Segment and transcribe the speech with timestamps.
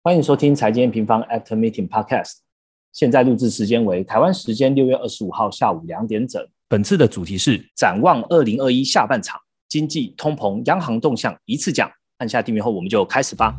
[0.00, 2.36] 欢迎收听财经平方 After Meeting Podcast。
[2.92, 6.40] 现在录制时间为台湾时间六月二十五号下午两点整。
[6.68, 11.90] 本次的主题是展望二零二一下半场经济、通膨、央行动向一次讲。
[12.18, 13.56] 按下订阅后，我们就开始吧。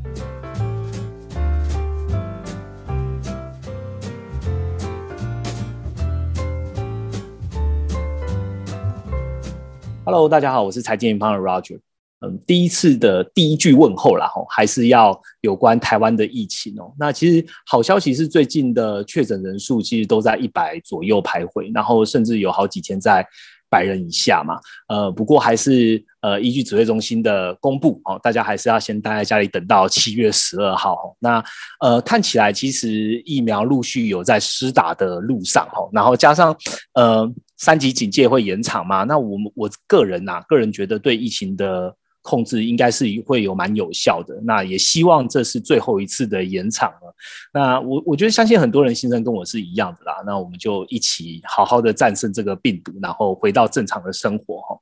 [10.06, 11.82] Hello，大家好，我是财经平方的 Roger。
[12.22, 16.94] 嗯，第一次的第一句问候啦，吼，还是要有关台湾的疫情哦。
[17.00, 23.26] 那其实好消息是，最近的确诊人数其实都在一百左右徘徊，然后甚至有好几天在
[23.70, 24.60] 百人以下嘛。
[24.90, 31.16] 呃，不过还是呃，依据指挥中心的公布哦，大家还是要先待在家里，等到七月十二号。
[31.20, 31.42] 那
[31.80, 36.54] 呃，看起来其实疫苗陆续有在施打的路上哦，然后加上
[36.96, 39.06] 呃，三级警戒会延长嘛。
[39.06, 41.96] 那我们我个人呐，个人觉得对疫情的。
[42.30, 47.16] 控制应该是会有蛮有效的，那也希望这是最后一次的延长了。
[47.52, 50.22] 那我我觉得相信很多人心声跟我是一样的啦。
[50.28, 54.78] 那我们就一起好好的战胜这个病毒，然后回到正常的生活哈。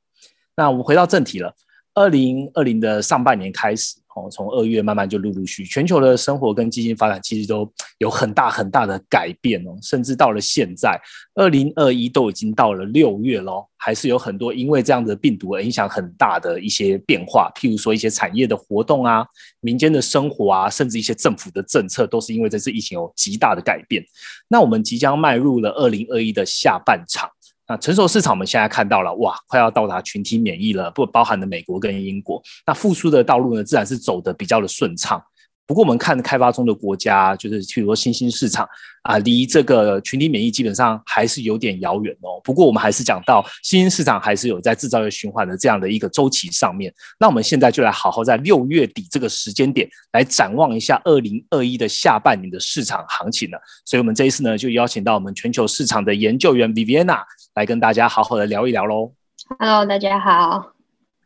[0.57, 1.53] 那我们回到正题了，
[1.97, 3.95] 二零二零的上半年开始。
[4.15, 10.99] 哦，从二月慢慢就陆陆续，全球的生活跟经济发展其实都有很大很大的改变哦，甚至到了现在，
[11.35, 19.23] 二零二一都已经到了六月喽，还是有很多因为这样的病毒而影响很大的一些变化，譬如说一些产业的活动啊，
[19.59, 24.03] 民间的生活啊，甚至一些政府的政策，都是因为这次疫情有极大的改变。
[24.47, 27.29] 那我们即将迈入了二零二一的下半场。
[27.67, 32.41] 那成熟市场，我们现在看到了，哇，快要到达群体免疫了，不包含的美国跟英国。
[32.65, 35.21] 那复苏的道路呢，自然是走的比较的顺畅。
[35.67, 38.67] 不过我们看开发中的国家，就是譬如说新兴市场
[39.03, 42.39] 啊，离这个群体免疫基本上还是有点遥远哦。
[42.41, 46.91] 不过我们还是讲到新兴市场还是有在制造业循环的这样的一个周期上面。
[47.19, 53.59] 那我们现在就来好好在六月底这个时间点来展望一下二零二一的下半年的市场行情了。
[53.83, 57.19] 所以我们这一次呢，就邀请到我们全球市场的研究员 Viviana
[57.55, 59.11] 来跟大家好好的聊一聊喽。
[59.59, 60.71] Hello，大家好。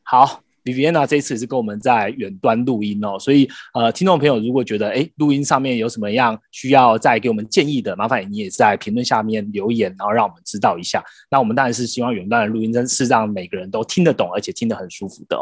[0.02, 0.51] 好。
[0.64, 11.04] Viviana 这次是跟我们在远端录音哦，所以呃，听众朋友如果觉得哎，录音上面有什么样需要再给我们建议的，麻烦你也在评论下面留言，然后让我们知道一下。
[11.30, 15.38] 那我们当然是希望远端的录音真是让每个人都听得懂，而且听得很舒服的。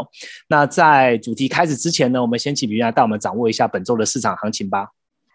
[0.47, 4.89] 那在主题开始之前呢，我们先请 Viviana 带我们掌握一下本周的市场行情吧。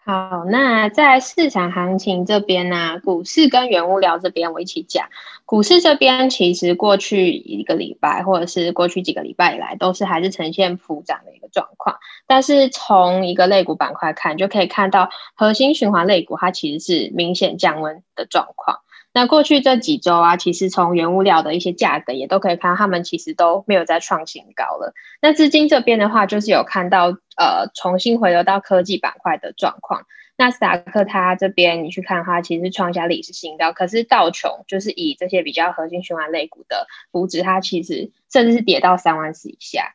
[0.07, 5.07] 好，那在市场行情这边呢，股市跟原物料这边我一起讲。
[5.45, 11.97] 股市这边其实过去一个礼拜，或者是过去几个礼拜以来，都是还是呈现普涨的一个状况。
[12.25, 18.79] 但是从一个类股板块看，就可以看到核心循环类股它其实是明显降温的状况。
[19.13, 24.93] 那过去这几周啊，其实从原物料的一些价格也都可以看到，他们其实都没有再创新高了。
[25.21, 30.01] 那资金这边的话，就是有看到呃重新回流到科技板块的状况。
[30.37, 33.71] 那斯达克它这边你去看它，其实创下历史新高。
[33.71, 39.93] 可是道琼就是以这些比较核心循环类股的估值，它其实甚至是跌到三万四以下。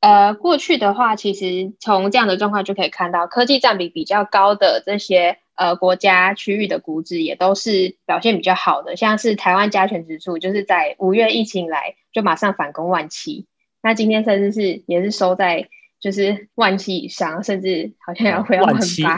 [0.00, 5.38] 呃，过去的话，其实从这样的状况就可以看到，科技占比比较高的这些。
[5.58, 13.48] 呃，国家区域的股指也都是表现比较好的，像是台湾加权指数，就是在五月疫情来就马上反攻万七，
[13.82, 15.68] 那今天甚至是也是收在
[16.00, 19.16] 就是万七以上，甚至好像要回到万八。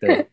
[0.00, 0.28] 对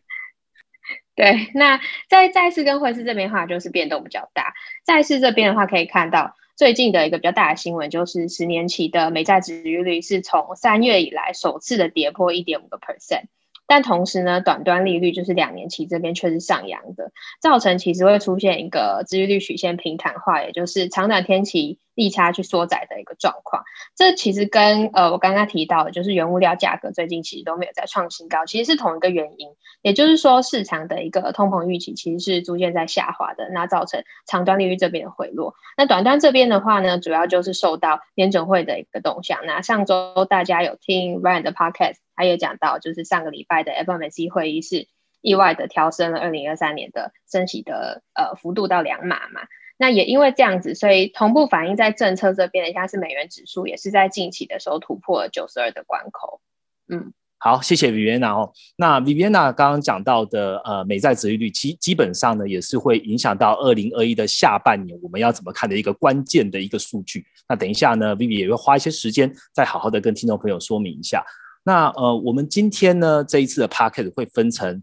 [1.16, 4.54] 对，那在债市跟汇市这边的话，就是变动比较大。
[4.86, 13.24] 债市这边的话，可以看到最近的一个比较大的新闻，就是十年期的美债殖利率是从三月以来首次的跌破一点五个 percent。
[13.66, 21.78] 但同时呢，短端利率就是两年期这边却是上扬的，造成其实会出现一个利率曲线平坦化，也就是长短天期。
[22.00, 23.62] 利差去缩窄的一个状况，
[23.94, 29.48] 这其实跟呃我刚刚提到的，就是原物料价格最近其实都没有在创新高，其实是同一个原因。
[29.82, 35.54] 也就是说，市场的一个通膨预期其实是逐渐在下滑的，那造成长端利率这边的回落。
[35.76, 39.44] 那短端这边的话呢，主要就是受到联准会的一个动向。
[39.44, 44.88] 那上周大家有听 Ryan 的 Podcast，他也讲到，就是上个礼拜的 FOMC 会议是
[45.20, 49.42] 意外的调升了二零二三年的升息的呃幅度到两码嘛。
[49.80, 56.38] 那也因为这样子，所以同步反映在政策这边的，像是美元指数也是在近期的时候突破了九十二的关口。
[56.90, 58.52] 嗯，好，谢谢 Viviana 哦。
[58.76, 67.24] 那 Viviana 刚刚讲到的呃美债殖利率，基基本上呢也是会影响到二零二一的下半年我们要怎么看的一个关键的一个数据。
[67.48, 71.24] 那等一下呢，Vivi 也会花一些时间再好好的跟听众朋友说明一下。
[71.64, 74.82] 那呃，我们今天呢这一次的 p a c k e t 会分成。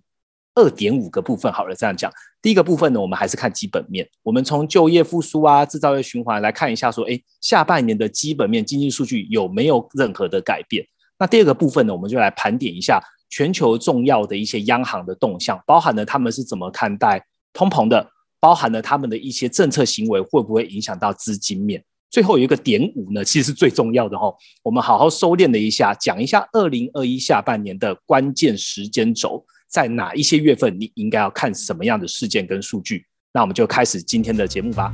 [0.58, 2.12] 二点五个部分，好了，这样讲，
[2.42, 10.84] 第一个部分呢，我们还是看基本面，我们从就业复苏啊、制造业循环来看一下，说，哎，下半年的基本面经济数据有没有任何的改变？
[11.20, 13.00] 那第二个部分呢，我们就来盘点一下
[13.30, 21.84] 全球重要的一些央行的动向，包含了他们是怎么看待通膨的，包含了他们的一些政策行为会不会影响到资金面。
[22.10, 24.34] 最后有一个点五呢，其实是最重要的哈。
[24.64, 33.06] 我们好好收敛了一下，讲一下二零二一下半年的关键时间轴，在哪一些月份你应该要看什么样的事件跟数据。
[33.34, 34.94] 那我们就开始今天的节目吧。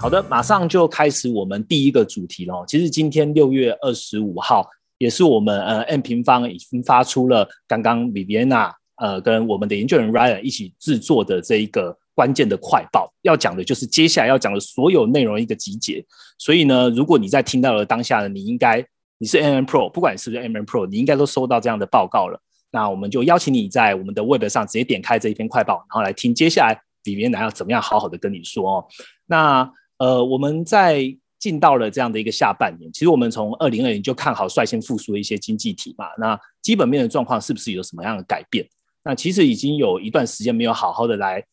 [0.00, 2.64] 好的，马上就开始我们第一个主题喽。
[2.66, 4.64] 其实今天六月二十五号，
[4.96, 16.04] 也是我们呃 M 平方已经发出了刚刚 Viviana 呃跟我们的研究员 Ryan 一起制作的这一个关键的快报，要讲的就是接下来要讲的所有内容一个集结。
[16.36, 18.84] 所以呢，如果你在听到了当下呢，你应该
[19.18, 22.42] 你是 M Pro，不管是不是 M Pro，你应该都收到这样的报告了。
[22.72, 28.84] 那我们就邀请你在我们的 Web 上直接点开这一篇快报，然后来听接下来里面呢要怎么样好好的跟你说哦。
[29.26, 36.06] 那呃，我们在进到了这样的一个下半年，其实我们从二零二零就看好率先复苏的一些经济体嘛。
[36.18, 38.68] 那基本面的状况是不是有什么样的改变？
[39.04, 41.44] 那其实已经有一段时间没有好好的来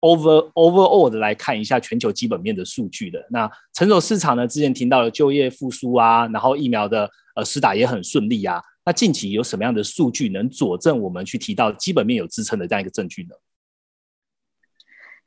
[0.00, 3.24] over overall 的来看一下全球基本面的数据的。
[3.30, 8.60] 那成熟市场呢，之前听到了就业复苏啊，然后疫苗的呃施打也很顺利啊。
[8.84, 13.34] 那近期有什么样的数据能佐证我们去提到基本面有支撑的这样一个证据呢？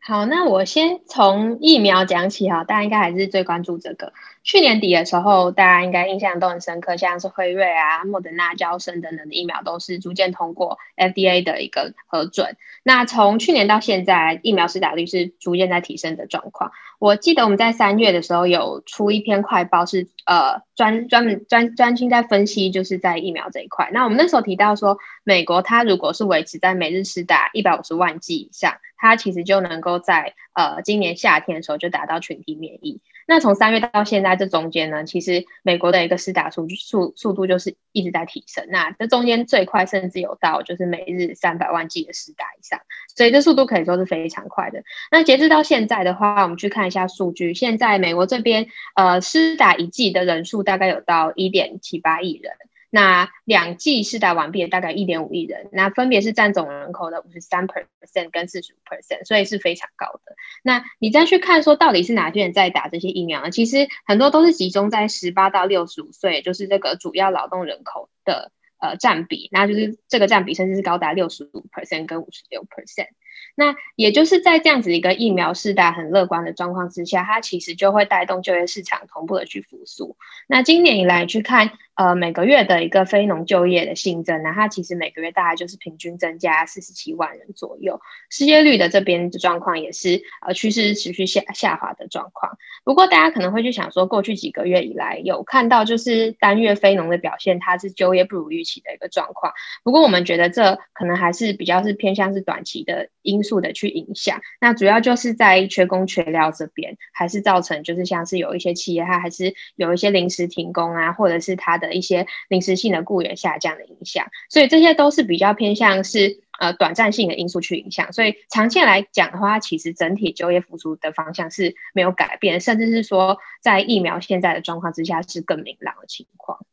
[0.05, 4.11] 好，那我先从疫苗讲起哈，大家应该还是最关注这个。
[4.43, 12.57] 去年底的时候，大家应该印象都很深刻，像是辉瑞啊、莫德纳、交生等等的疫苗都是逐渐通过 FDA 的一个核准。
[12.83, 16.73] 那从去年到现在，疫苗施打率是逐渐在提升的状况。
[17.03, 23.89] 我记得我们在三月的时候有出一篇快报，是呃专专门专专心在分析，就是在疫苗这一块。
[23.91, 33.01] 那我们那时候提到说，美国它如果是维持在每日施打一百五十万剂以上，它其实就能够在呃今年夏天的时候就达到群体免疫。
[33.25, 38.65] 那从三月到现在这中间呢，其实美国的一个施打数速速度就是一直在提升。
[38.69, 42.81] 那这中间最快甚至有到就是每日三百万剂的施打以上，
[43.15, 44.83] 所以这速度可以说是非常快的。
[45.09, 52.51] 那截至到现在的话，我们去看一下数据，现在美国这边呃施打一剂的人数大概有到一点七八亿人。
[52.95, 60.35] 那两剂试打完毕的大概一点五亿人，那分别是占总人口的五十三 percent 跟四十五 percent，所以是非常高的。
[60.61, 63.49] 那你再去看说到底是哪些人在打这些疫苗呢？
[63.49, 68.51] 其实很多都是集中在十八到六十五岁，就是这个主要劳动人口的
[68.83, 73.07] 呃占比，那就是这个占比甚至是高达六十五 percent 跟五十六 percent。
[73.55, 80.17] 那也就是在这样子一个疫苗施打很乐观的状况之下，它其实就会带动就业市场同步的去复苏。
[80.47, 88.01] 那今年以来去看，呃，每个月的一个非农就业的新增，那它其实每个月大概就是平均增加四十七万人左右。
[88.29, 92.57] 失业率的这边的状况也是呃趋势持续下下滑的状况。
[92.83, 99.53] 不过大家可能会去想说，过去几个月以来有看到就是单月非农的表现，它是就业不如预期的一个状况。
[99.83, 103.43] 不过我们觉得这可能还是比较是偏向是短期的因。
[103.43, 126.65] 素的去影响，那主要就是在缺工缺料这边，还是造成就是像是有一些企业它还是有一些临时停工啊，或者是它的一些临时性的雇员下降的影响，所以这些都是比较偏向是呃短暂性的因素去影响，所以长线来讲的话，其实整体就业复苏的方向是没有改变，甚至是说在疫苗现在的状况之下是更明朗的情况。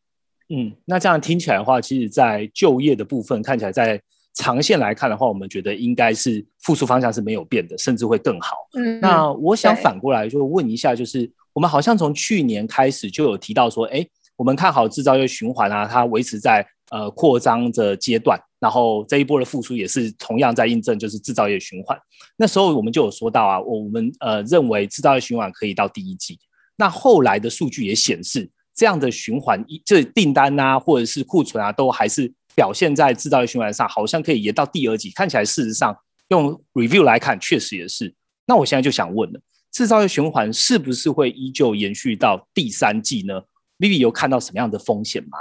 [0.54, 4.00] 嗯，那这样听起来的话，其实在就业的部分看起来在。
[4.32, 8.56] 长线来看的话，我们觉得应该是复苏方向是没有变的，甚至会更好。
[8.78, 21.98] 嗯，那我想反过来就问一下，就是我们好像从去年开始就有提到说，哎，我们看好制造业循环啊，它维持在呃扩张的阶段，然后这一波的复苏也是同样在印证，就是制造业循环。
[22.36, 26.38] 那时候我们就有说到啊，我们呃认为制造业循环可以到第一季。
[26.76, 28.48] 那后来的数据也显示，
[28.80, 32.32] 这样的循环，一这订单啊，或者是库存啊，都还是。
[32.56, 35.08] 表现在制造业循环上，好像可以延到第二季。
[35.12, 35.96] 看起来，事实上
[36.28, 38.12] 用 review 来看，确实也是。
[38.44, 43.42] 那我现在就想问了，制造业循环是不是会依旧延续到第三季呢
[43.78, 45.38] ？Vivi 有看到什么样的风险吗？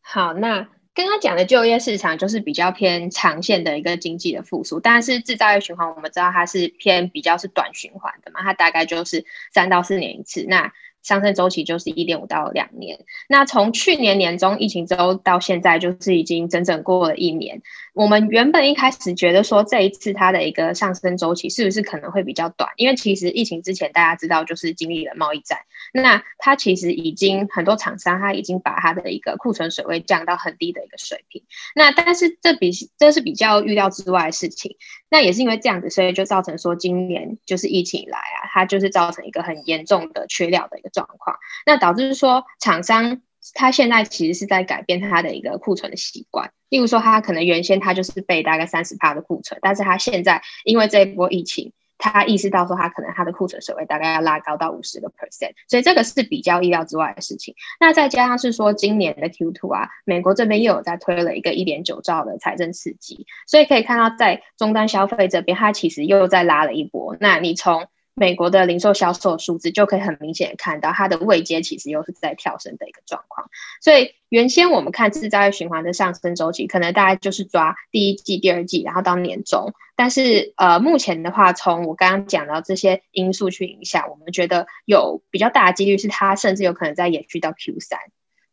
[0.00, 10.46] 好，那刚刚讲的就业市场就是比较偏长线的一个经济的复苏，但是制造业循环我们知道它是偏比较是短循环的嘛，它大概就是三到四年一次。
[10.48, 10.72] 那
[11.06, 12.98] 上升周期就是一点五到两年。
[13.28, 17.62] 那从去年年中疫情之后到现在，就是已经整整过了一年。
[17.94, 22.70] 我们原本一开始觉得说这一次它的一个上升周期是不是可能会比较短？
[22.76, 25.60] 因为其实疫情之前大家知道就是经历了贸易战，
[25.94, 31.44] 那它其实已经很多厂商它已经把它的一个库存水位降到很低的一个水平。
[31.74, 34.76] 那但是这比这是比较预料之外的事情。
[35.08, 41.36] 那也是因为这样子，所以就造成说今年就是疫情以来啊，它就是造成一个很严重的缺料的一个状况。
[41.66, 43.20] 那导致说厂商。
[43.54, 57.54] 他现在其实是在改变他的一个库存的习惯，例如说他可能原先他就是备大概三十帕的库存，但是他现在因为这一波疫情，他意识到说他可能他的库存水位大概要拉高到五十个 percent，所以这个是比较意料之外的事情。
[57.78, 67.16] 那再加上是说今年的 Q two 啊，美国这边又有在推了一个一点九兆的财政刺激，所以可以看到在终端消费这边，它其实又在拉了一波。
[67.20, 67.86] 那你从
[68.18, 73.50] 美国的零售销售数字就可以很明显看到，它的位阶其实又是在跳升的一个状况。
[73.82, 79.74] 所以原先我们看制造业循环的上升周期，可能大概就是抓第一季、第二季，然后到年终。
[79.96, 87.98] 但是呃，目前的话，从我刚刚讲到这些因素去影响，我们觉得有比较大的几率是它甚至有可能在延续到 Q 三。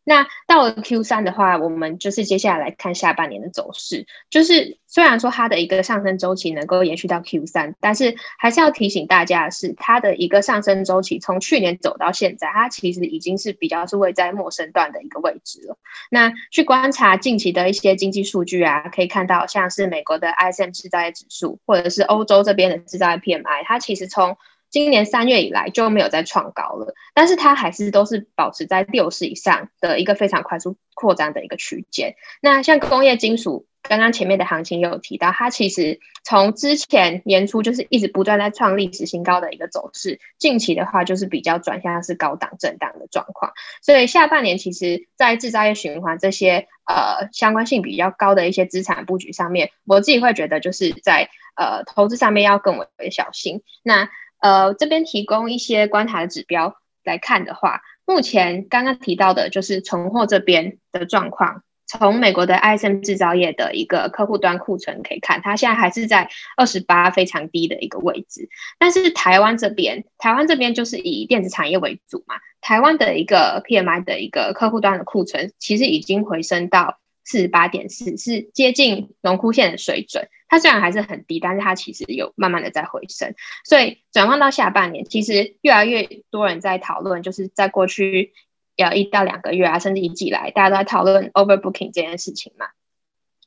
[0.04, 4.06] 那到了 Q 三的话，我们就是接下来看下半年的走势。
[4.28, 15.78] 就是虽然说它的一个上升周期能够延续到 Q 三，但是还是要提醒大家的是，它的一个上升周期从去年走到现在，它其实已经是比较是位在末升段的一个位置了。
[16.10, 24.36] 那去观察近期的一些经济数据啊，可以看到像是美国的 ISM 制造业指数，或者是欧洲这边的制造业 PMI，它其实从
[24.74, 32.16] 今年三月以来就没有再创高了，但是它还是都是保持在六十以上的一个非常快速扩张的一个区间。
[32.42, 43.52] 那像工业金属，刚刚前面的行情有提到，它其实从之前年初就是一直不断在创历史新高的一个走势，近期的话就是比较转向是高档震荡的状况。
[43.80, 53.62] 所以下半年其实，在制造业循环这些呃相关性比较高的一些资产布局上面，我自己会觉得就是在呃投资上面要更为小心。
[53.84, 54.08] 那
[54.44, 61.62] 呃，这边提供一些观察的指标来看的话，目前刚刚提到的就是存货这边的状况。
[61.86, 68.50] 从美国的 ISM 制造业的一个客户端库存可以看，它现在还是在二十八非常低的一个位置。
[68.78, 80.28] 但是台湾这边，台湾这边就是以电子产业为主嘛，台湾的一个 PMI 的一个客户端的库存，其实已经回升到四十八点四，是接近龙枯线的水准。
[80.46, 88.32] 它虽然还是很低，但是它其实有慢慢的在回升，所以转换到下半年，其实越来越多人在讨论，就是在过去
[88.76, 92.66] 要一到两个月啊，甚至一季来，大家都在讨论 overbooking 这件事情嘛。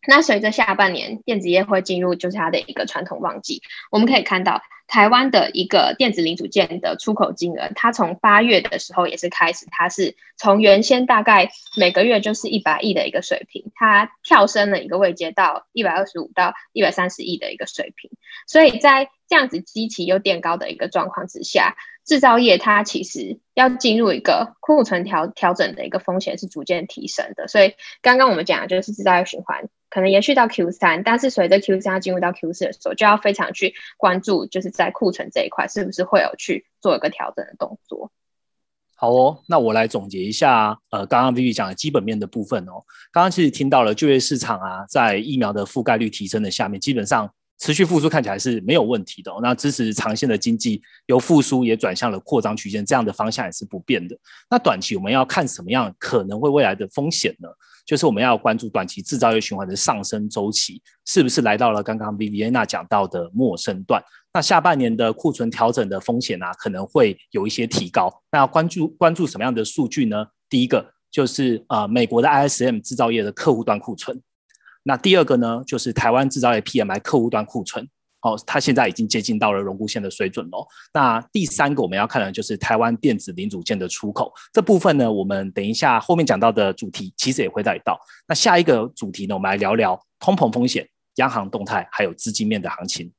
[0.06, 18.10] 那随着下半年电子业会进入就是它的一个传统旺季，我们可以看到台湾的一个电子零组件的出口金额，它从八月的时候也是开始，它是从原先大概每个月就是一百亿的一个水平，它跳升了一个位阶到一百二十五到一百三十亿的一个水平，
[18.48, 21.76] 所以在这样子积期又垫高的一个状况之下。
[22.06, 38.12] 制造业它其实要进入一个库存调调整的一个风险是逐渐提升的，所以刚刚我们讲的就是制造业循环可能延续到 Q 三，但是随着 Q 三进入到 Q 四的时候，就要非常去关注，就是在库存这一块是不是会有去做一个调整的动作。
[38.96, 47.32] 好哦，那我来总结一下，呃，刚刚 Vivi 讲的基本面的部分哦，刚刚其实听到了就业市场啊，在疫苗的覆盖率提升的下面，基本上。
[47.60, 54.16] 持续复苏看起来是没有问题的，那支持长线的经济由复苏也转向了扩张区间，这样的方向也是不变的。
[54.50, 57.50] 那短期我们要看什么样可能会未来的风险呢？
[57.86, 64.04] 就是我们要关注短期制造业循环的上升周期是不是来到了刚刚 Viviana 讲到的末升段？
[64.34, 68.12] 那下半年的库存调整的风险啊，可能会有一些提高。
[68.32, 70.28] 那要关注关注什么样的数据呢？
[70.50, 74.22] 第一个就是呃美国的 ISM 制造业的客户端库存。
[74.88, 77.86] 那第二个呢，就是台湾制造业 PMI 客户端库存，
[78.22, 80.66] 哦，它现在已经接近到了荣枯线的水准了。
[80.94, 88.00] 那第三个我们要看的就是台湾电子零组件的出口这部分呢，我们等一下后面讲到的主题其实也会带到。
[88.30, 93.12] 那下一个主题呢，我们来聊聊通膨风险、央行动态，还有资金面的行情。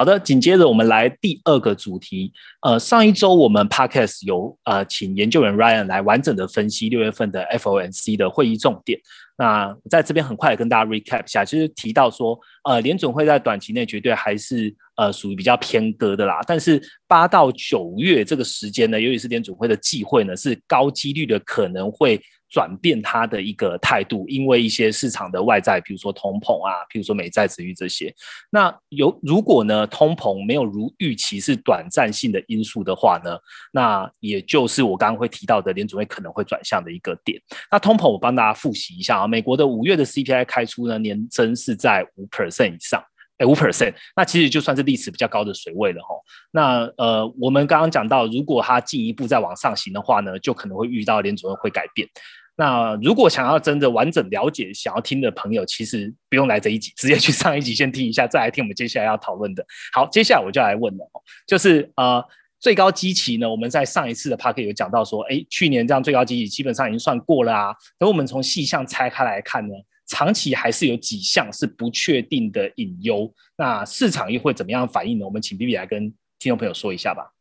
[0.00, 2.32] 好的，紧接着我们来第二个主题。
[2.62, 8.98] 呃，上一周我们 podcast 有呃请研究员 Ryan 来完整的分析六月份的 FOMC 的会议重点。
[9.36, 16.40] 那在这边很快跟大家 recap 一下，就是提到说，呃，联准会在短期内绝对还是呃属于比较偏鸽的啦。
[16.46, 22.18] 但是八到九月这个时间呢，由于是联准会的忌讳呢，是高几率的可能会。
[22.50, 28.12] 转变他的一个态度，因为一些市场的外在，比如说通膨啊，比如说美债值率这些。
[28.50, 33.38] 那有如果呢，通膨没有如预期是短暂性的因素的话呢，
[33.72, 37.40] 那也就是我刚刚会提到的联储会可能会转向的一个点。
[37.70, 43.00] 那通膨我帮大家复习一下啊，美国的五月的 CPI 开出呢，年增是在五 percent 以上，
[43.38, 46.08] 哎五 percent，那其实就算是历史比较高的水位了哈。
[46.50, 52.08] 那呃，我们刚刚讲到，如果它进一步再往上行的话呢，就可能会遇到联储会会改变。
[52.56, 59.64] 那如果想要真的完整了解、想要听的朋友，其实不用来这一集，直接去上一集先听一下，再来听我们接下来要讨论的。
[59.92, 61.10] 好，接下来我就来问了，
[61.46, 62.22] 就是呃，
[62.58, 67.74] 最高基期呢，我们在上一次的 p a r k 有讲到说，哎，去年这样最高基期基本上已经算过了啊。
[67.98, 69.72] 等我们从细项拆开来看呢，
[70.06, 73.32] 长期还是有几项是不确定的隐忧。
[73.56, 75.24] 那市场又会怎么样反应呢？
[75.24, 77.32] 我们请 B B 来跟听众朋友说一下吧。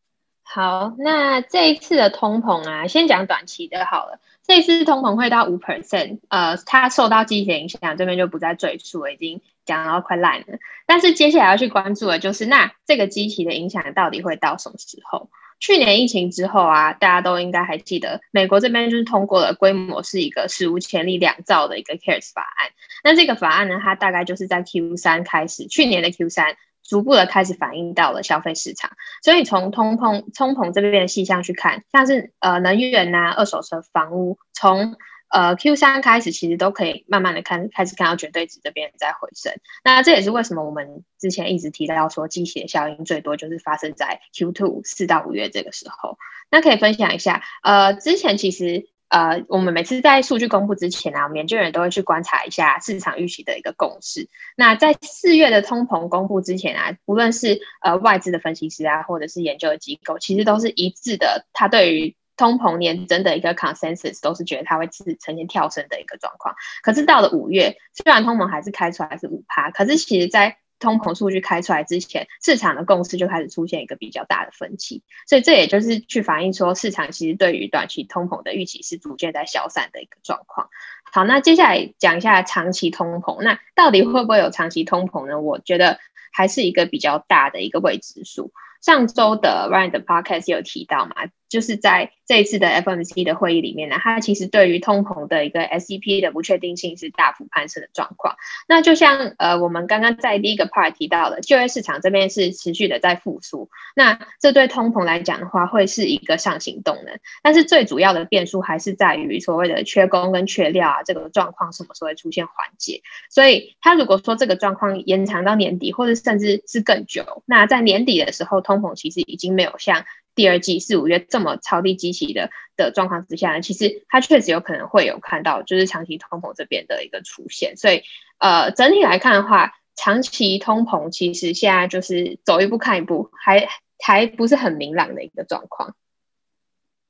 [0.51, 4.19] 好，那这一次的通膨啊，先讲短期的好了。
[4.47, 10.57] 这一次通膨会到五 percent，呃，它受到季节影响，这边就不再赘述，已经讲到快烂了。
[10.87, 15.29] 但是接下来要去关注的就是，那这个机器的影响到底会到什么时候？
[15.59, 22.71] 去年疫情之后啊，大家都应该还记得，美国这边就是通过了规模是一个史无前例两兆的一个 CARES 法案。
[23.03, 26.57] 那这个法案呢，它大概就是在 Q 三开始，去年的 Q 三。
[26.89, 28.89] 逐步的开始反映到了消费市场，
[29.21, 34.97] 所以从通膨、通膨这边的细项去看，像是呃能源呐、二手车、房屋，从
[35.29, 39.53] 呃 Q 三开始，其实都可以慢慢的看，开始看到绝对值这边在回升。
[39.83, 46.17] 那这也是为什么我们之前一直提到说，机械效应最多就是发生在 Q two 四到五月这个时候。
[46.49, 48.89] 那可以分享一下，呃，之前其实。
[49.09, 54.29] 呃，我们每次在数据公布之前啊，我们研究员都会去观察一下市场预期的一个共识。
[54.55, 66.55] 那在四月的通膨公布之前啊，无论是呃外资的分析师啊，或者是研究的机构，其实都是一致的，他对于通膨年增的一个 consensus 都是觉得它会是呈现跳升的一个状况。
[66.83, 80.69] 可是到了五月，虽然通膨还是开出来是五趴，可是其实在通膨数据开出来之前，市场的共识就开始出现一个比较大的分歧，所以这也就是去反映说，市场其实对于短期通膨的预期是逐渐在消散的一个状况。
[81.11, 85.41] 好，那接下来讲一下长期通膨，那到底会不会有长期通膨呢？
[85.41, 85.99] 我觉得
[86.31, 88.53] 还是一个比较大的一个未知数。
[88.81, 91.15] 上周的 Ryan 的 Podcast 有提到嘛？
[91.49, 98.35] 就是在这一次的 FMC 的会议里面呢，它其实对于通膨的一个 SEP 的不确定性是大幅攀升的状况。
[98.67, 107.19] 那就像呃我们刚刚在第一个 part 提到的，就业市场这边是持续的在复苏，那这对通膨来讲的话，会是一个上行动能。
[107.41, 113.01] 但是最主要的变数还是在于所谓的缺工跟缺料啊这个状况什么时候会出现缓解。
[113.31, 120.05] 所以它如果说这个状况延长到年底，或者甚至是更久，那在年底的时候，通膨其实已经没有像。
[120.39, 128.03] 第二季四五月这么超低基期的的状况之下呢，其实它确实有可能会有看到就是长期通膨这边的一个出现，所以
[128.37, 133.67] 呃整体来看的话，长期通膨其实现在就是走一步看一步，还
[133.99, 135.93] 还不是很明朗的一个状况。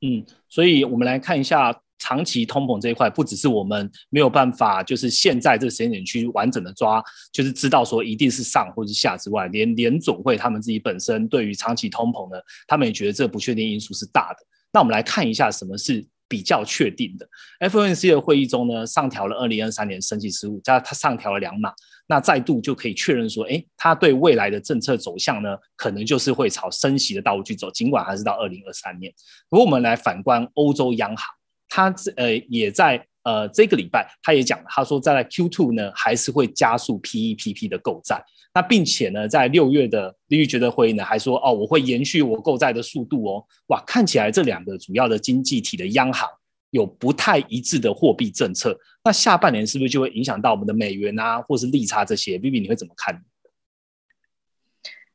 [0.02, 1.84] 嗯，所以我们来看一下。
[2.00, 14.38] 长期通膨这一块，不只是我们没有办法，就是现在这个时间点去完整的抓，就是知道说一定是上或是下之外，连联总会他们自己本身对于长期通膨呢，他们也觉得这不确定因素是大的。
[14.72, 17.28] 那我们来看一下什么是比较确定的。
[17.70, 21.74] FOMC 的会议中呢，上调了二零二三年升息十五，加它上调了两码，
[22.08, 29.12] 那再度就可以确认说，哎，它对未来的政策走向呢，可能就是会朝升息的道路去走，尽管还是到二零二三年。
[29.50, 31.26] 如果我们来反观欧洲央行。
[31.70, 38.22] 他呃也在呃这个礼拜，他也讲了，他说在 Q two 呢还是会加速 P E P P 的购债，
[38.54, 46.28] 那并且呢在六月的利率决策会议呢还说哦我会延续我购债的速度哦，哇看起来这两个主要的经济体的央行
[46.72, 53.24] 有不太一致的货币政策，那下半年是不是就会影响到我们的美元啊或是利差这些？B B 你会怎么看？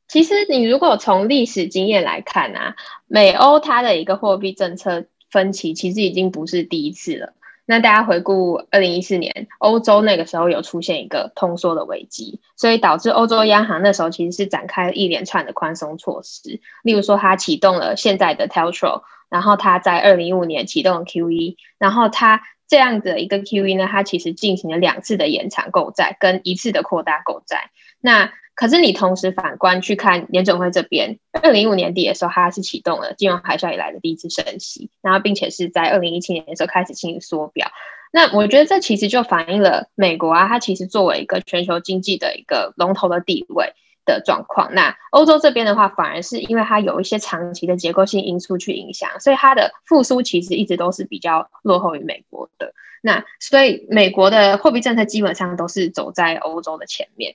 [0.06, 5.06] 其实你如果从历史经验来看啊，美欧它的一个货币政策。
[5.34, 7.32] 分歧其实已经不是第一次了。
[7.66, 16.60] 那大家回顾二零一四年，欧洲那个时候有出现一个通缩的危机，所以导致欧洲央行那时候其实是展开一连串的宽松措施。
[16.84, 27.70] 例如说，它启动了现在的 t e l t r o 然后它在二零一五年启动了 QE，然后它这样的一个 QE 呢，它其实进行了两次的延长购债跟一次的扩大购债。
[28.00, 37.68] 那可是你同时反观去看联准会这边，二零一五年底的时候，它是启动了金融海啸以来的第一次升息，然后并且是在二零一七年的时候开始进行缩表。
[38.12, 44.72] 那我觉得这其实就反映了美国啊，它其实作为一个全球经济的一个龙头的地位，的状况。
[44.72, 52.72] 那欧洲这边的话，反而是因为它有一些长期的结构性因素去影响，所以它的复苏其实一直都是比较落后于美国的。
[53.02, 57.34] 那所以美国的货币政策基本上都是走在欧洲的前面。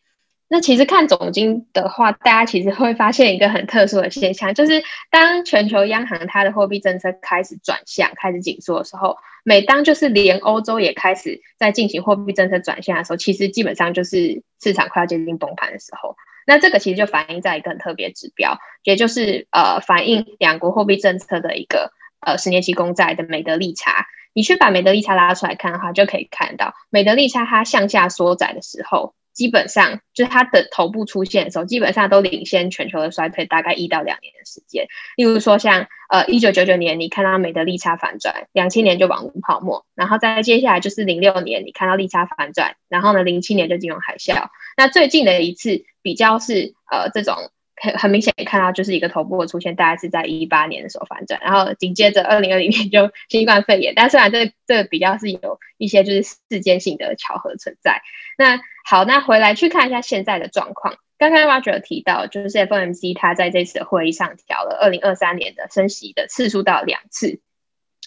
[0.51, 16.15] 那其实看总金的话，大家其实会发现一个很特殊的现象，就是当全球央行它的货币政策开始转向、开始紧缩的时候，每当就是连欧洲也开始在进行货币政策转向的时候，其实基本上就是市场快要接近崩盘的时候。
[16.47, 24.07] 那这个其实就反映在一个很特别指标，也就是呃反映两国货币政策的一个呃十年期公债的美德利差。
[24.33, 29.13] 你去把美德利差拉出来看的话，就可以看到美德利差它向下缩窄的时候。
[29.39, 34.87] 基本上就是它的头部出现的时候，基本上都领先全球的衰退大概一到两年的时间。
[35.15, 44.49] 例如说，像呃一九九九年，你看到美的利差反转，两千年就网络泡沫，然后再接下来就是零六年，你看到利差反转，然后呢零七年就金融海啸。
[44.75, 47.35] 那最近的一次比较是呃这种。
[47.81, 53.93] 很很明显看到，就是一个头部的出现，大概是在一八年的时候反转，然后紧接着二零二零年就新冠肺炎。
[53.95, 58.01] 但虽然这这比较是有一些就是事件性的巧合存在。
[58.37, 60.95] 那好，那回来去看一下现在的状况。
[61.19, 67.39] 刚刚 Roger 提到，就是 FOMC 它在这次的会议上调了二零二三年的升息的次数到两次。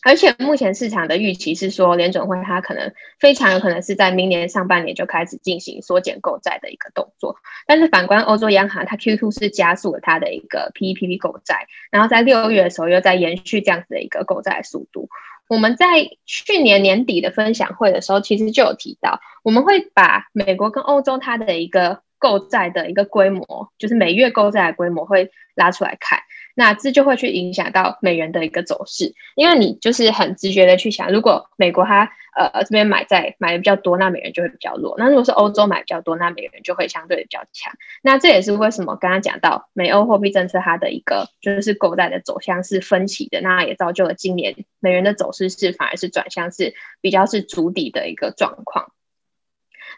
[0.04, 7.36] 而且目前市场的预期是说，联准会它可能非常有可能是在明年上半年就开始进行缩减购债的一个动作。
[7.64, 15.08] 但是反观欧洲央行，它 Q2 是加速了它的一个 PEPP 购债，然后在六月的时候又在延续这样子的一个购债速度。
[15.52, 26.20] 我们在去年年底的分享会的时候，其实就有提到，我们会把美国跟欧洲它的一个购债的一个规模，就是每月购债的规模会拉出来看。
[26.54, 37.72] 那这就会去影响到美元的一个走势，因为你就是很直觉的去想，如果美国它呃这边买债买的比较多，那美元就会比较弱；那如果是欧洲买比较多，那美元就会相对比较强。
[38.02, 48.92] 那这也是为什么刚刚讲到美欧货币政策它的一个就是购债的走向是分歧的，那也造就了今年美元的走势是反而是转向是比较是足底的一个状况。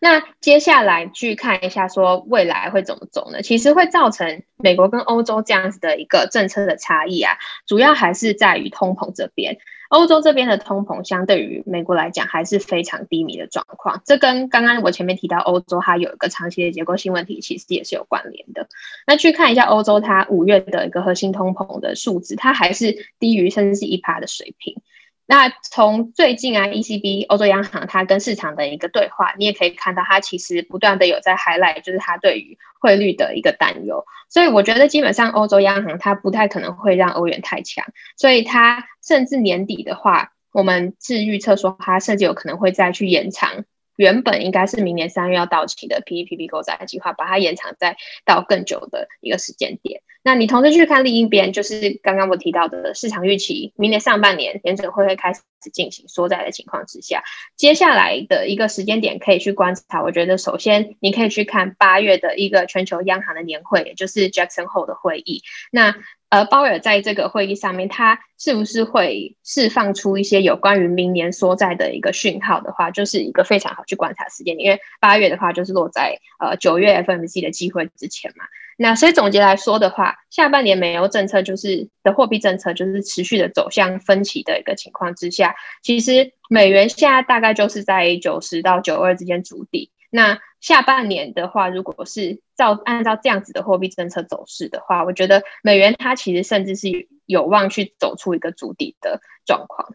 [0.04, 3.40] 那接下来去看一下，说未来会怎么走呢？
[3.40, 9.56] 其实会造成美国跟欧洲这样子的一个政策的差异啊，主要还是在于通膨这边。
[9.88, 18.68] 欧洲这边的通膨相对于美国来讲还是非常低迷的状况，这跟刚刚我前面提到欧洲它有一个长期的结构性问题，其实也是有关联的。
[19.06, 24.82] 那去看一下欧洲它五月的一个核心通膨的数值，它还是低于甚至是一趴的水平。
[25.26, 34.04] 那从最近啊，ECB 欧洲央行它跟市场的一个对话，你也可以看到，它其实不断的有在 highlight，就是它对于汇率的一个担忧。
[34.28, 43.64] 所以我觉得基本上欧洲央行它不太可能会让欧元太强，所以它甚至年底的话，我们是预测说它甚至有可能会再去延长。
[43.96, 50.02] 原本应该是明年三月要到期的 PEPP 购债计划，把它延长再到更久的一个时间点。
[50.26, 57.22] 那你同时去看另一边，就是刚刚我提到的市场预期，明年上半年联准会会开始进行缩债的情况之下，
[57.56, 60.02] 接下来的一个时间点可以去观察。
[60.02, 65.42] 我觉得首先你可以去看八月的一个全球央行的年会，也就是 Jackson Hole 的会议。
[65.70, 65.94] 那
[66.34, 74.58] 呃，鲍尔在这个会议上面，他是不是会释放出一些有关于明年缩债的一个讯号的话，就是一个非常好去观察时间。
[74.58, 78.46] 因为八月的话，就是落在呃九月 FMC 的机会之前嘛。
[78.76, 89.92] 那所以总结来说的话，下半年美欧政策就是的货币政策就是持续的走向分歧的一个情况之下，其实美元现在大概就是在九十到九二之间筑底。
[90.10, 99.86] 那下半年的话，如果是照按照这样子的货币政策走势的话，我觉得美元它其实甚至是有望去走出一个筑底的状况。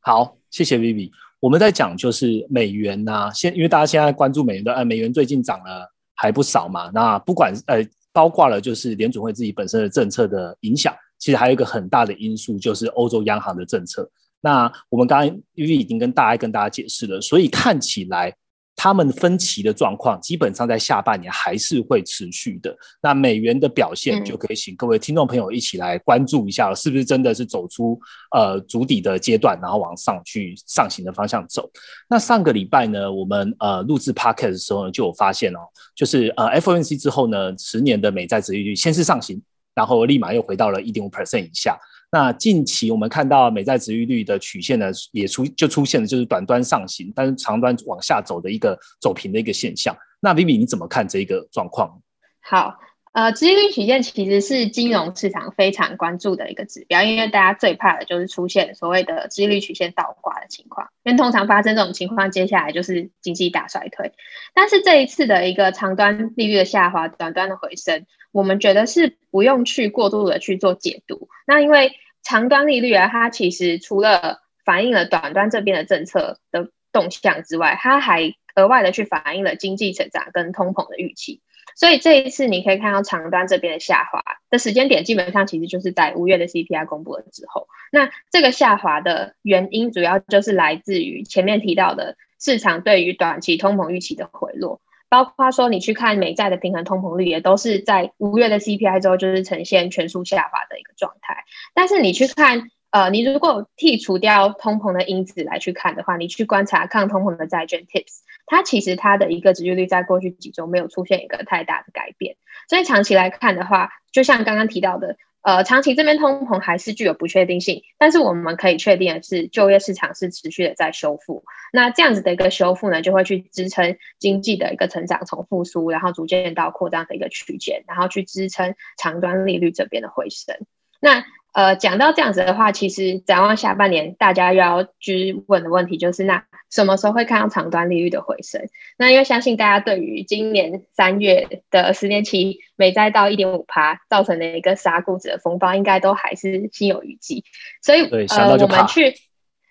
[0.00, 1.10] 好，谢谢 Vivi。
[1.40, 6.90] 我们在讲就是美元呐，现因为大家现在关注美元的，呃，美元最近涨了还不少嘛。
[6.92, 7.82] 那不管呃，
[8.12, 14.06] 包括了就是联准会自己本身的政策的影响，其实还有一个很大的因素就是欧洲央行的政策。
[14.42, 18.36] 那我们刚刚 Vivi 已经跟大家跟大家解释了，所以看起来。
[18.76, 22.76] 他们分歧的状况基本上在下半年还是会持续的。
[23.00, 27.98] 那美元的表现就可以请各位听众朋友一起来关注一下，是不是真的是走出
[28.36, 31.68] 呃足底的阶段，然后往上去上行的方向走。
[32.06, 35.60] 那上个礼拜呢，我们呃录制 podcast 的时候呢，就有发现哦，
[35.94, 39.40] 就是呃 FOMC 之后呢，十年的美债殖利率先是上行，
[39.74, 41.78] 然后立马又回到了一点五 percent 以下。
[42.10, 49.94] 那近期我们看到美债值利率的曲线呢，也出就出现了就是短端上行，但是长端往下走的一个走平的一个现象。
[50.20, 52.00] 那 Vivi 你怎么看这一个状况？
[52.40, 52.74] 好，
[53.16, 64.12] 呃，殖利率曲线其实是金融市场非常关注的一个指标，因为大家最怕的就是出现所谓的殖利率曲线倒挂的情况，因为通常发生这种情况，接下来就是经济大衰退。
[64.52, 71.30] 但是这一次的一个长端利率的下滑，短端的回升，我们觉得是不用去过度的去做解读。
[71.46, 81.40] 那因为长端利率啊，它其实除了反映了短端这边的政策的动向之外，它还额外的去反映了经济成长跟通膨的预期。
[81.76, 87.68] 所以这一次你可以看到长端这边的下滑的时间点，基本上其实就是在五月的 CPI 公布了之后。
[87.92, 101.44] 那这个下滑的原因，主要就是来自于前面提到的市场对于短期通膨预期的回落，包括说你去看美债的平衡通膨率，也都是在五月的 CPI 之后就是呈现全数下滑的一个状态。
[101.74, 102.70] 但是你去看。
[102.90, 112.36] 呃，你如果剔除掉通膨的因子来去看的话，你去观察抗通膨的债券 Tips，它其实它的一个殖利率在过去几周没有出现一个太大的改变，
[112.70, 130.56] 所以长期来看的话，就像刚刚提到的，呃，长期这边通膨还是具有不确定性，但是我们可以确定的是，就业市场是持续的在修复，那这样子的一个修复呢，就会去支撑经济的一个成长从复苏，然后逐渐到扩张的一个区间，然后去支撑长端利率这边的回升，
[131.00, 131.26] 那。
[131.56, 138.68] 呃，讲到这样子的话，其实展望下半年，大家要去问的问题就是，那什么时候会看到长端利率的回升？
[138.98, 147.42] 那因为相信大家对于今年三月的十年期美债到一点五趴造成的一个杀估值的风暴，应该都还是心有余悸。
[147.80, 149.14] 所以，呃，我们去，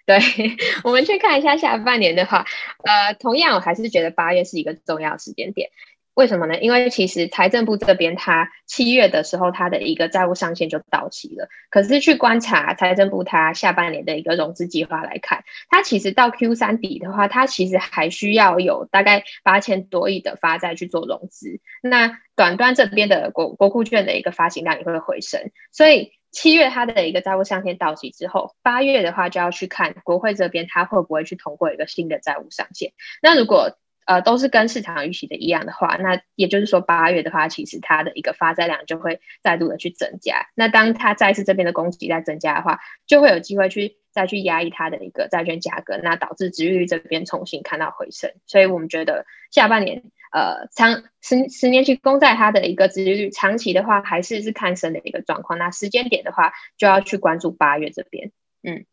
[0.08, 0.18] 对，
[0.84, 2.48] 我们去看一下下半年的话，
[2.84, 5.70] 呃，同样我还是觉得八月是一个重要时间点。
[6.16, 6.58] 为什么呢？
[6.60, 11.50] 因为其实财政部这边，它七月的时候，它的一个债务上限就到期了。
[11.70, 21.60] 可是去观察财政部它下半年的一个融资计划来看，它其实到 Q 三底的话，它其实还需要有大概八千多亿的发债去做融资。
[21.84, 25.52] 那短端这边的国国库券的一个发行量也会回升。
[25.74, 32.94] 所以七月它的一个债务上限到期之后，八月的话就要去看国会这边它会不会去通过一个新的债务上限。
[33.22, 40.48] 那如果呃，都是跟市场预期的一样的话，那也就是说八月的话，其实它的一个发债量就会再度的去增加。
[40.56, 48.32] 那当它再次这边的供给在增加的话，就会有机会去再去压抑它的一个债券价格，那导致殖利率这边重新看到回升。
[48.46, 55.58] 所以我们觉得下半年，呃，长十十年期公债它的一个殖利率长期的话还是是看升的一个状况。
[55.58, 58.86] 那时间点的话，就要去关注八月这边，嗯。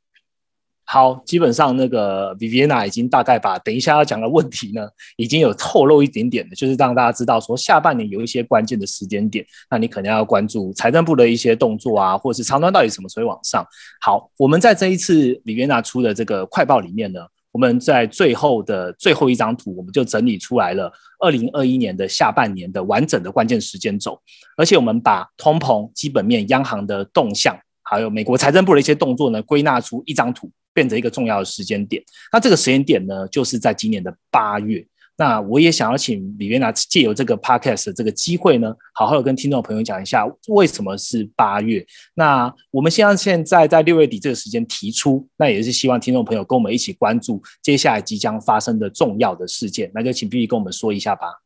[0.85, 13.65] 好，基本上那个 Viviana 已经大概把等一下要讲的问题呢，已经有透露一点点的，就是让大家知道说下半年有一些关键的时间点，那你可能要关注财政部的一些动作啊，或者是长端到底什么时候往上。
[14.03, 17.21] 好，我们在这一次 Viviana 出的这个快报里面呢，
[17.53, 24.21] 我们在最后的最后一张图，我们就整理出来了二零二一年的下半年的完整的关键时间轴，
[24.59, 30.51] 而且我们把通膨、基本面、央行的动向，还有美国财政部的一些动作呢，归纳出一张图。
[30.73, 34.87] 变成一个重要的时间点，那这个时间点呢，就是在今年的八月。
[35.15, 41.85] 那我也想要请李元娜借由这个 podcast 的这个机会呢，好好的跟听众朋友讲一下为什么是八月。
[42.15, 49.91] 那我们希望现在在六月底这个时间提出，那也是希望听众朋友跟我们一起关注接下来即将发生的重要的事件。
[49.95, 51.43] 那就请 B B 跟我们说一下吧。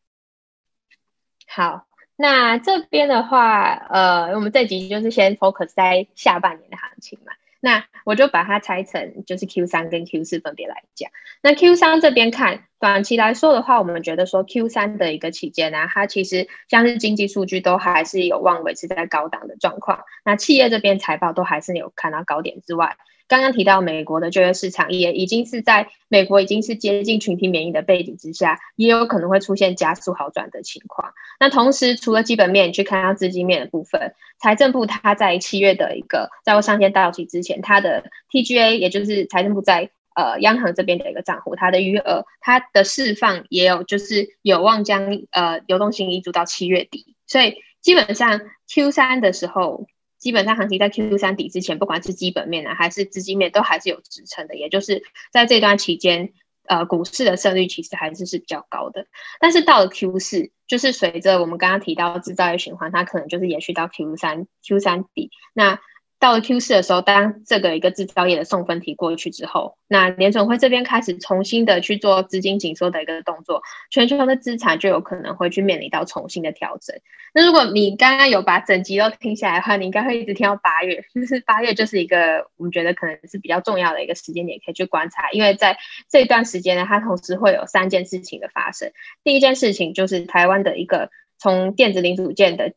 [1.49, 1.87] 好，
[2.17, 7.33] 那这边的话，呃，我们这集就是先 focus 在下半年的行情嘛。
[7.61, 11.11] 那我就把它拆成，就是 Q 三跟 Q 四分别来讲。
[11.42, 20.05] 那 Q 三这边看，短期来说的话，我们觉得说 Q 三的一个期间呢，它其实像是经济数据都还是有望维持在高档的状况。
[20.25, 22.97] 那企业这边财报都还是有看到高点之外。
[23.29, 31.12] 刚刚提到美国的就业市场也已经是在美国已经是接近群体免疫的背景之下，也有可能会出现加速好转的情况。
[31.41, 49.87] 那同时，除了基本面，去看到资金面的部分，财政部它在七月的一个债务上限到期之前，它的 TGA 也就是财政部在呃央行这边的一个账户，它的余额它的释放也有就是有望将呃流动性移注到七月底，所以基本上 Q 三的时候。
[50.18, 54.57] 基本上行情在 Q 三底之前，不管是基本面呢，还是资金面，都还是有支撑的。
[54.57, 55.02] 也就是
[55.33, 56.33] 在这段期间，
[56.66, 59.07] 呃，股市的胜率其实还是是比较高的。
[59.40, 65.31] 但是到了 Q 四，就是随着我们刚刚提到制造业循环，它可能就是延续到 Q 三 Q 三底。
[65.52, 65.81] 那
[66.18, 76.96] 到了 Q 四的时候，当这个一个制造业的送分题过去之后，那联总会这边开始重新的去做资金紧缩的一个动作，全球的资产就有可能会去面临到重新的调整。
[77.35, 85.76] 那如果你刚刚有把整集都听下来的话，你应该会一直听到八月，就是八月就是一个我们觉得可能是比较重要的一个时间点，可以去观察，因为在
[86.09, 88.90] 这段时间呢，它同时会有三件事情的发生。
[89.22, 92.72] 第一件事情就是台湾的一个从电子零组件的。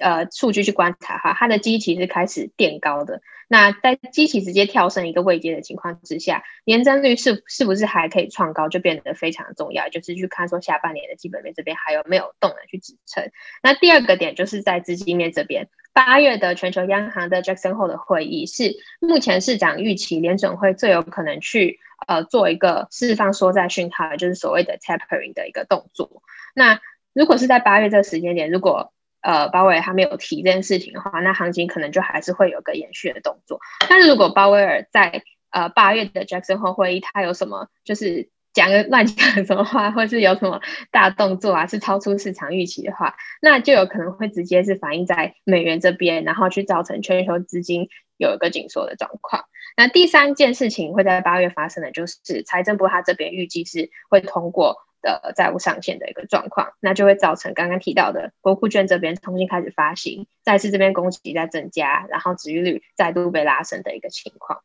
[0.00, 3.20] 呃数据去观察哈，它的基期是开始垫高的。
[3.52, 13.30] 那在基期直接跳升一个位阶的情况之下，年增率是是不是还可以创高，就变得非常重要，就是去看说下半年的基本面这边还有没有动能去支撑。
[13.60, 26.22] 那第二个点就是在资金面这边，八月的全球央行的 Jackson Hole 的会议是目前市场预期联准会最有可能去呃做一个释放缩债讯号，就是所谓的 tapering 的一个动作。
[26.54, 26.80] 那
[27.12, 33.60] 如果是在八月这个时间点，如果呃，鲍威尔他没有提这件事情的话，那行情可能就还是会有个延续的动作。
[33.88, 49.44] 但是如果鲍威尔在呃八月的 Jackson 后会议，他有什么就是讲个乱讲什么话，或是有什么大动作啊，是超出市场预期的话，那就有可能会直接是反映在美元这边，然后去造成全球资金有一个紧缩的状况。
[49.76, 54.78] 那第三件事情会在八月发生的，就是财政部他这边预计是会通过。
[55.00, 64.62] 的债务上限的一个状况，那就会造成刚刚提到的国库券这边重新开始发行，再次这边供给在增加，然后殖利率再度被拉升的一个情况。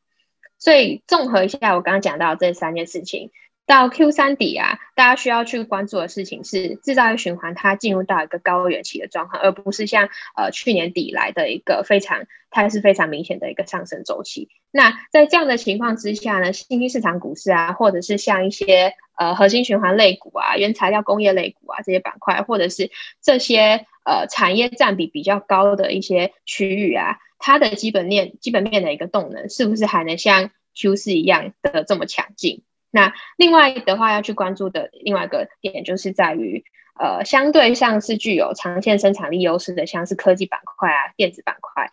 [0.58, 3.32] 所以综合一下我刚刚讲到这三件事情。
[3.66, 14.50] 到 Q 三底啊，大家需要去关注的事情是制造业循环它进入到一个高原期的状况，而不是像呃去年底来的一个非常它是非常明显的一个上升周期。
[14.70, 22.92] 那在这样的情况之下呢，新兴市场股市啊，或者是像一些呃核心循环类股啊、原材料工业类股啊这些板块，或者是
[23.24, 32.62] 这些呃产业占比比较高的一些区域啊，它的基本面基本面的一个动能是不是还能像 Q 四一样的这么强劲？
[32.96, 36.64] 那另外的话要去关注的另外一个点，就是在于，
[36.98, 41.92] 呃，相对像是具有长线生产力优势的，像是科技板块啊、电子板块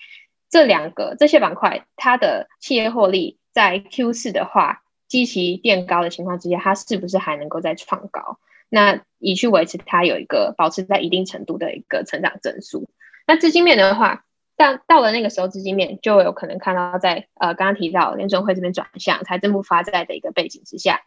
[0.48, 8.38] 这两个这些板块，它的企业获利在 Q 四的话，基期垫高的情况之下，它是不是还能够再创高？
[8.68, 12.88] 那以去维持它有一个保持在一定程度的一个成长增速。
[13.26, 14.22] 那资金面的话。
[14.62, 21.00] 但到了那个时候，资金面就有可能看到，在呃刚刚提到联准会这边转向，财政部发债的一个背景之下，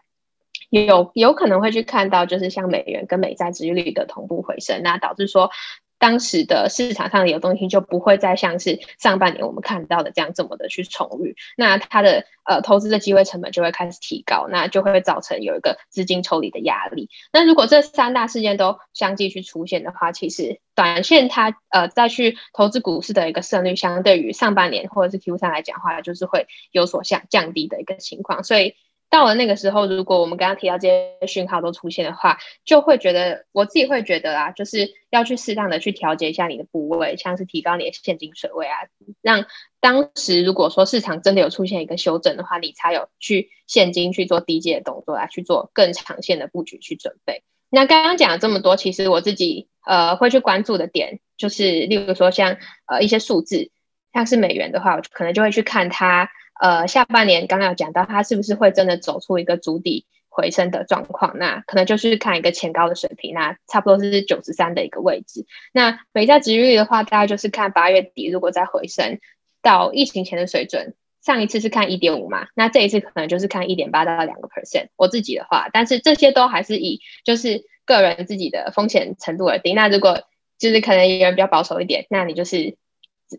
[0.70, 5.52] 有有可能会去看到，就是像美元跟美债殖利率的同步回升，那导致说。
[5.98, 17.10] 当时的市场上的流动性就不会再像是上半年我们看到的这样这么的去充裕，那它的呃投资的机会成本就会开始提高，那就会造成有一个资金抽离的压力。
[17.32, 28.76] 那如果这三大事件都相继去出现的话，其实短线它呃再去投资股市的一个胜率，相对于上半年或者是 Q 三来讲的话，就是会有所降降低的一个情况，所以。
[29.10, 38.76] 到了那个时候，如果我们刚刚提到这些讯号都出现的话，就会觉得我自己会觉得啦，就是要去适当的去调节一下你的部位，像是提高你的现金水位啊，
[39.22, 39.46] 让
[39.80, 47.44] 当时如果说市场真的有出现一个修正的话，你才有去现金去做低阶的动作来去做更长线的布局去准备。
[47.70, 53.72] 那刚刚讲了这么多，其实我自己呃会去关注的点，就是例如说像呃一些数字，
[54.14, 56.30] 像是美元的话，我可能就会去看它。
[56.60, 61.38] 呃，下半年刚刚有讲到，它是不是会真的走出一个足底回升的状况？
[61.38, 65.46] 那可能就是看一个前高的水平，那差不多是九十三的一个位置。
[65.74, 69.20] 那美债值率的话，大概就是看八月底如果再回升
[69.62, 74.88] 到疫情前的水准，上一次是看一点五嘛，那这一次可能就是看一点八到两个 percent。
[74.96, 79.76] 我自己的话，但是这些都还是以就是个人自己的风险程度而定。
[79.76, 80.24] 那如果
[80.58, 82.78] 就是可能有人比较保守一点，那你就是。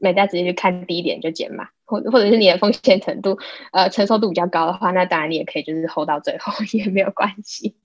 [0.01, 3.39] 美债直接去看低点就减嘛，或或者是你的风险程度，
[3.73, 7.77] 呃，承受度比较高的话，那当然你也可以就是 hold 到最后 也没有关系。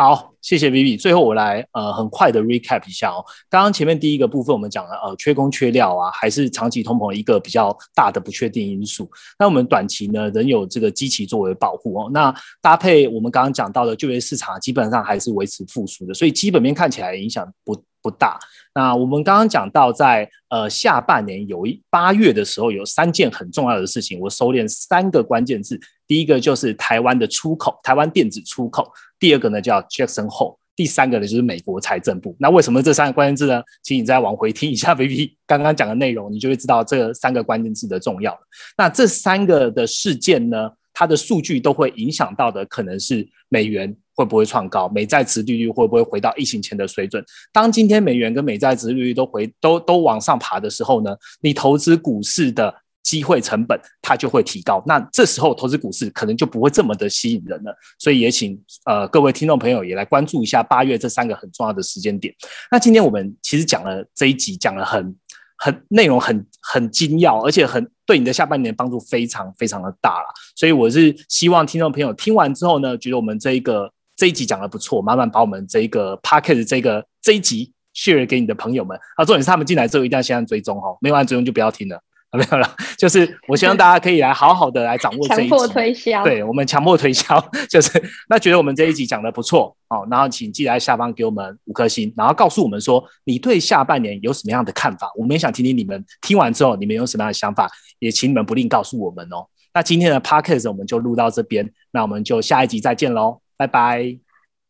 [0.00, 0.96] 好，谢谢 Vivi。
[0.96, 3.18] 最后我来呃很快的 recap 一下哦。
[3.50, 9.10] 刚刚前面第一个部分我们讲了呃缺工缺料啊，还是长期通膨一个比较大的不确定因素。
[9.36, 12.08] 那我们短期呢仍有这个机器作为保护哦。
[12.14, 18.38] 那搭配我们刚刚讲到的就业市场基本上还是维持复苏的，所以基本面看起来影响不不大。
[18.74, 25.78] 那我们刚刚讲到在呃下半年有一八月的时候有三件很重要的事情，我收敛三个关键字。
[26.06, 28.90] 第一个就是台湾的出口，台湾电子出口。
[29.18, 32.36] 第二个呢叫 Jackson Hole，第三个呢就是美国财政部。
[32.38, 33.60] 那为什么这三个关键字呢？
[33.82, 38.40] 请你再往回听一下 VP 刚刚讲的内容，你就会知道这三个关键字的重要了。
[38.76, 47.24] 那这三个的事件呢，它的数据都会影响到的，可能是美元会不会创高，美债值利率会不会回到疫情前的水准。
[47.52, 52.74] 当今天美元跟美债值利率都回都都往上爬的时候呢，你投资股市的。
[53.04, 57.74] 机会成本它就会提高，那这时候投资股市可能就不会这么的吸引人了。
[57.98, 62.34] 所以也请呃各位听众朋友也来关注一下八月这三个很重要的时间点。
[62.70, 65.16] 那今天我们其实讲了这一集，讲了很
[65.58, 70.26] 很内容很很精要，而且很对你的下半年帮助非常非常的大了。
[70.56, 77.72] 所以我是希望听众朋友听完之后呢，觉得我们这一个这一集讲的不错，慢慢把我们这一个 p a c k e t 这个这一集。
[77.94, 78.96] share 给你的朋友们。
[79.16, 82.00] 啊，重点是他们进来之后一定要先按追踪哦，没有按追踪就不要听了。
[82.36, 87.90] 没有了，就是我希望大家可以来好好的来掌握这一集，强迫推销，对我们强迫推销， 就是
[88.28, 99.46] 那觉得我们这一集讲的不错哦，然后请记得在下方给我们五颗星，然后告诉我们说你对下半年有什么样的看法，我们也想听听你们听完之后你们有什么样的想法，也请你们不吝告诉我们哦。
[99.72, 104.18] 那今天的 podcast 我们就录到这边，那我们就下一集再见喽，拜拜，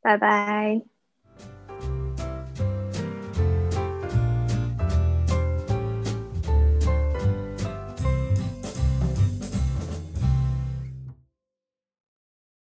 [0.02, 0.97] 拜拜。